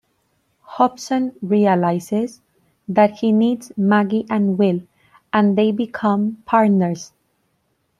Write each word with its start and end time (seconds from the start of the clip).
Hobson 0.63 1.33
realizes 1.43 2.41
that 2.87 3.11
he 3.17 3.31
needs 3.31 3.71
Maggie 3.77 4.25
and 4.31 4.57
Will, 4.57 4.81
and 5.31 5.55
they 5.55 5.71
become 5.71 6.41
partners. 6.47 7.11